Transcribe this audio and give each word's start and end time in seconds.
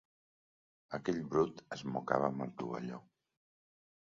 Aquell 0.97 1.19
brut 1.33 1.61
es 1.77 1.83
mocava 1.97 2.31
amb 2.33 2.47
el 2.47 2.53
tovalló. 2.63 2.99